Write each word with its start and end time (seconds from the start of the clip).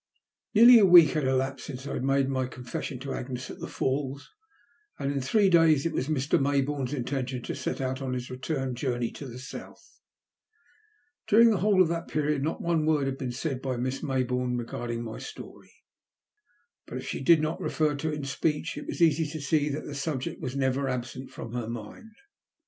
NEAELY 0.55 0.79
a 0.79 0.85
week 0.87 1.11
had 1.11 1.25
elapsed 1.25 1.67
since 1.67 1.85
I 1.85 1.93
had 1.93 2.03
made 2.03 2.27
nij 2.27 2.49
confession 2.49 2.97
to 3.01 3.13
Agnes 3.13 3.51
at 3.51 3.59
the 3.59 3.67
Falls, 3.67 4.31
and 4.97 5.11
in 5.11 5.21
three 5.21 5.47
days 5.47 5.85
it 5.85 5.93
was 5.93 6.07
Mr. 6.07 6.39
Mayboume's 6.39 6.91
intention 6.91 7.43
to 7.43 7.53
set 7.53 7.79
out 7.79 8.01
en 8.01 8.13
his 8.13 8.31
return 8.31 8.73
journey 8.73 9.11
to 9.11 9.27
the 9.27 9.37
South. 9.37 9.99
During 11.27 11.51
the 11.51 11.59
whole 11.59 11.83
of 11.83 11.87
that 11.89 12.07
period 12.07 12.41
not 12.41 12.63
one 12.63 12.87
word 12.87 13.05
had 13.05 13.19
been 13.19 13.31
said 13.31 13.61
by 13.61 13.75
llisa 13.75 14.01
Maybourne 14.01 14.57
regarding 14.57 15.03
my 15.03 15.19
story. 15.19 15.71
But 16.87 16.97
if 16.97 17.05
she 17.07 17.21
did 17.21 17.39
not 17.39 17.61
refer 17.61 17.93
to 17.97 18.09
it 18.11 18.15
in 18.15 18.23
speech 18.23 18.79
it 18.79 18.87
was 18.87 19.03
easy 19.03 19.27
to 19.27 19.39
see 19.39 19.69
that 19.69 19.85
the 19.85 19.93
subject 19.93 20.41
was 20.41 20.55
never 20.55 20.89
absent 20.89 21.29
from 21.29 21.53
her 21.53 21.69
mind. 21.69 22.09